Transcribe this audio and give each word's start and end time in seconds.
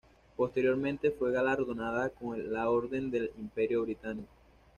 Posteriormente 0.35 1.11
fue 1.11 1.31
galardonada 1.31 2.09
con 2.09 2.51
la 2.51 2.71
Orden 2.71 3.11
del 3.11 3.29
Imperio 3.37 3.83
Británico. 3.83 4.31